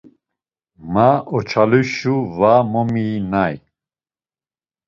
[0.93, 3.55] Ma oçaluşi va momiynay.